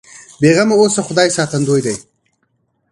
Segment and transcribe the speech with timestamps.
[0.41, 1.95] بې غمه اوسه خدای ساتندوی دی.